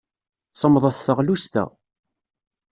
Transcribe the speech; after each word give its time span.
Semmḍet 0.53 1.01
teɣlust-a. 1.05 1.63